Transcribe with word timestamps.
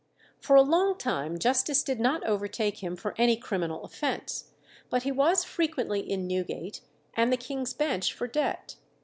For 0.39 0.55
a 0.55 0.63
long 0.63 0.97
time 0.97 1.37
justice 1.37 1.83
did 1.83 1.99
not 1.99 2.23
overtake 2.25 2.81
him 2.83 2.95
for 2.95 3.13
any 3.19 3.37
criminal 3.37 3.83
offence, 3.83 4.45
but 4.89 5.03
he 5.03 5.11
was 5.11 5.43
frequently 5.43 5.99
in 5.99 6.25
Newgate 6.25 6.81
and 7.13 7.25
in 7.27 7.29
the 7.29 7.37
King's 7.37 7.75
Bench 7.75 8.11
for 8.11 8.25
debt. 8.25 8.77